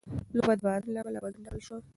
[0.37, 1.77] لوبه د باران له امله وځنډول شوه.